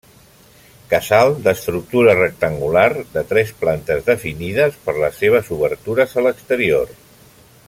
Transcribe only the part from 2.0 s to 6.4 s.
rectangular, de tres plantes definides per les seves obertures a